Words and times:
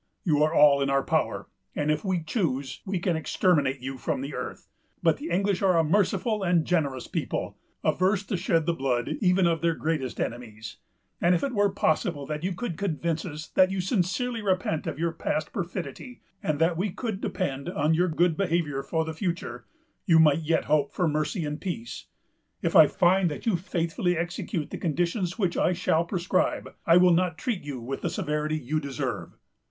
You 0.23 0.41
are 0.41 0.51
all 0.51 0.81
in 0.81 0.89
our 0.89 1.03
power, 1.03 1.47
and, 1.75 1.91
if 1.91 2.03
we 2.03 2.23
choose, 2.23 2.81
we 2.87 2.97
can 2.97 3.15
exterminate 3.15 3.81
you 3.81 3.99
from 3.99 4.21
the 4.21 4.33
earth; 4.33 4.67
but 5.03 5.17
the 5.17 5.29
English 5.29 5.61
are 5.61 5.77
a 5.77 5.83
merciful 5.83 6.41
and 6.41 6.65
generous 6.65 7.05
people, 7.05 7.55
averse 7.83 8.23
to 8.25 8.35
shed 8.35 8.65
the 8.65 8.73
blood 8.73 9.17
even 9.21 9.45
of 9.45 9.61
their 9.61 9.75
greatest 9.75 10.19
enemies; 10.19 10.77
and 11.21 11.35
if 11.35 11.43
it 11.43 11.53
were 11.53 11.69
possible 11.69 12.25
that 12.25 12.41
you 12.43 12.55
could 12.55 12.79
convince 12.79 13.25
us 13.25 13.49
that 13.49 13.69
you 13.69 13.79
sincerely 13.79 14.41
repent 14.41 14.87
of 14.87 14.97
your 14.97 15.11
past 15.11 15.53
perfidy, 15.53 16.21
and 16.41 16.57
that 16.57 16.77
we 16.77 16.89
could 16.89 17.21
depend 17.21 17.69
on 17.69 17.93
your 17.93 18.07
good 18.07 18.35
behavior 18.35 18.81
for 18.81 19.05
the 19.05 19.13
future, 19.13 19.67
you 20.07 20.17
might 20.17 20.39
yet 20.41 20.65
hope 20.65 20.91
for 20.91 21.07
mercy 21.07 21.45
and 21.45 21.61
peace. 21.61 22.07
If 22.63 22.75
I 22.75 22.87
find 22.87 23.29
that 23.29 23.45
you 23.45 23.55
faithfully 23.55 24.17
execute 24.17 24.71
the 24.71 24.79
conditions 24.79 25.37
which 25.37 25.55
I 25.57 25.73
shall 25.73 26.05
prescribe, 26.05 26.73
I 26.87 26.97
will 26.97 27.13
not 27.13 27.37
treat 27.37 27.61
you 27.63 27.79
with 27.79 28.01
the 28.01 28.09
severity 28.09 28.57
you 28.57 28.79
deserve. 28.79 29.33